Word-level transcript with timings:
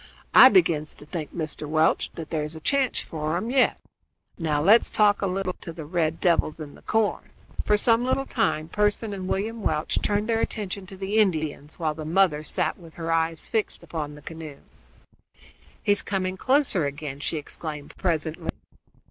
I 0.33 0.49
begins 0.49 0.95
to 0.95 1.05
think, 1.05 1.31
Mr. 1.31 1.69
Welch, 1.69 2.09
that 2.15 2.31
there's 2.31 2.55
a 2.55 2.59
chance 2.59 3.01
for 3.01 3.37
'em 3.37 3.51
yet. 3.51 3.79
Now 4.35 4.59
let's 4.59 4.89
talk 4.89 5.21
a 5.21 5.27
little 5.27 5.53
to 5.61 5.71
these 5.71 5.85
red 5.85 6.19
devils 6.19 6.59
in 6.59 6.73
the 6.73 6.81
corn." 6.81 7.29
For 7.65 7.77
some 7.77 8.03
little 8.03 8.25
time 8.25 8.67
Pearson 8.67 9.13
and 9.13 9.27
William 9.27 9.61
Welch 9.61 9.99
turned 10.01 10.27
their 10.27 10.39
attention 10.41 10.87
to 10.87 10.97
the 10.97 11.19
Indians, 11.19 11.77
while 11.77 11.93
the 11.93 12.03
mother 12.03 12.43
sat 12.43 12.79
with 12.79 12.95
her 12.95 13.11
eyes 13.11 13.47
fixed 13.47 13.83
upon 13.83 14.15
the 14.15 14.23
canoe. 14.23 14.61
"He 15.83 15.91
is 15.91 16.01
coming 16.01 16.35
closer 16.35 16.85
again," 16.87 17.19
she 17.19 17.37
exclaimed 17.37 17.93
presently. 17.95 18.49